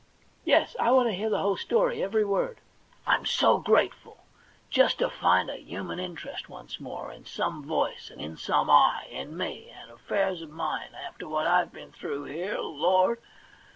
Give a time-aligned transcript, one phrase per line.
[0.43, 2.59] *Yes; I want to hear the whole story, every word.'
[3.05, 4.17] *I'm so grateful!
[4.71, 9.05] Just to find a human interest once more, in some voice and in some eye,
[9.11, 13.21] in me and affairs of mine, after what I've been through here— lord